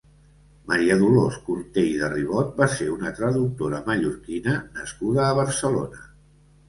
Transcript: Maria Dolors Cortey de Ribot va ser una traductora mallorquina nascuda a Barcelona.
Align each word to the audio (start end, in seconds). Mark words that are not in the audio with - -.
Maria 0.69 0.95
Dolors 1.01 1.35
Cortey 1.49 1.91
de 2.03 2.09
Ribot 2.15 2.57
va 2.61 2.69
ser 2.77 2.87
una 2.95 3.11
traductora 3.21 3.83
mallorquina 3.91 4.57
nascuda 4.79 5.23
a 5.27 5.41
Barcelona. 5.43 6.03